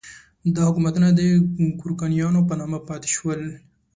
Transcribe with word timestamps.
دا 0.55 0.61
حکومتونه 0.69 1.07
د 1.11 1.21
ګورکانیانو 1.81 2.41
په 2.49 2.53
نامه 2.59 2.79
پاتې 2.87 3.07
شول. 3.15 3.41